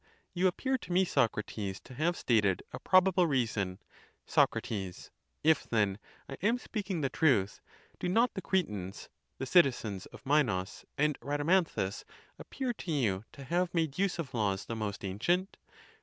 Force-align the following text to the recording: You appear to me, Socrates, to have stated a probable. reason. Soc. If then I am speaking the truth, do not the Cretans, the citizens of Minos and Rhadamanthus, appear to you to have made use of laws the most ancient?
You 0.33 0.47
appear 0.47 0.79
to 0.79 0.91
me, 0.91 1.05
Socrates, 1.05 1.79
to 1.81 1.93
have 1.93 2.17
stated 2.17 2.63
a 2.73 2.79
probable. 2.79 3.27
reason. 3.27 3.77
Soc. 4.25 4.57
If 5.43 5.69
then 5.69 5.99
I 6.27 6.37
am 6.41 6.57
speaking 6.57 7.01
the 7.01 7.09
truth, 7.09 7.61
do 7.99 8.09
not 8.09 8.33
the 8.33 8.41
Cretans, 8.41 9.09
the 9.37 9.45
citizens 9.45 10.07
of 10.07 10.25
Minos 10.25 10.85
and 10.97 11.19
Rhadamanthus, 11.19 12.03
appear 12.39 12.73
to 12.73 12.91
you 12.91 13.25
to 13.33 13.43
have 13.43 13.71
made 13.75 13.99
use 13.99 14.17
of 14.17 14.33
laws 14.33 14.65
the 14.65 14.75
most 14.75 15.05
ancient? 15.05 15.57